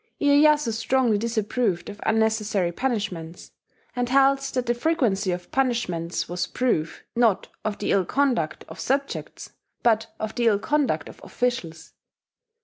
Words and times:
Iyeyasu 0.19 0.71
strongly 0.73 1.19
disapproved 1.19 1.87
of 1.87 2.01
unnecessary 2.07 2.71
punishments; 2.71 3.51
and 3.95 4.09
held 4.09 4.39
that 4.39 4.65
the 4.65 4.73
frequency 4.73 5.31
of 5.31 5.51
punishments 5.51 6.27
was 6.27 6.47
proof, 6.47 7.03
not 7.15 7.49
of 7.63 7.77
the 7.77 7.91
ill 7.91 8.05
conduct 8.05 8.65
of 8.67 8.79
subjects, 8.79 9.51
but 9.83 10.07
of 10.19 10.33
the 10.33 10.47
ill 10.47 10.57
conduct 10.57 11.07
of 11.07 11.21
officials. 11.23 11.93